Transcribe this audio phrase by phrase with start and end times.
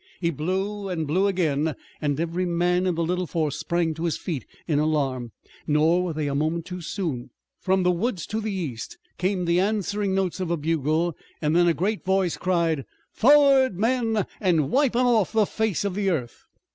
[0.19, 4.17] He blew and blew again, and every man in the little force sprang to his
[4.17, 5.31] feet in alarm.
[5.67, 7.29] Nor were they a moment too soon.
[7.59, 11.67] From the woods to the east came the answering notes of a bugle and then
[11.67, 16.45] a great voice cried: "Forward men an' wipe 'em off the face of the earth!"